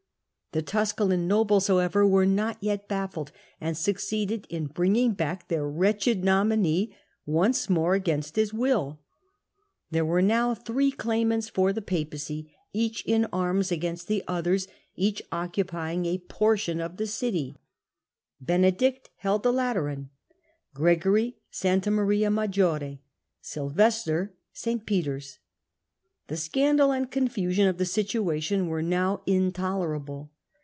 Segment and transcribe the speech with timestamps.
[0.53, 6.17] The Tusculan nobles, however, were not yet baffled, and succeeded in bringing back their wretched
[6.17, 6.93] Three claim ^^0^^^^ ^^^
[7.29, 8.97] XQXst^ agaiust his wiU.
[9.91, 14.67] There forthe ^®^®^^^ three claimants for the Papacy, each ^p«^ in arms against the others,
[14.93, 17.55] each occupying a portion of the city;
[18.41, 20.09] Benedict held the Lateran,
[20.73, 21.79] Gre gory Sta.
[21.89, 22.99] Maria Maggiore,
[23.39, 24.85] Sylvester St.
[24.85, 25.39] Peter's.
[26.27, 30.29] The scandal and confusion of the situation were now in tolerable.